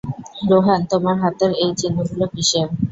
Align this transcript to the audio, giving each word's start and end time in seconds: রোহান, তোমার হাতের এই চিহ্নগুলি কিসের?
রোহান, 0.49 0.81
তোমার 0.91 1.15
হাতের 1.23 1.51
এই 1.63 1.71
চিহ্নগুলি 1.79 2.25
কিসের? 2.33 2.67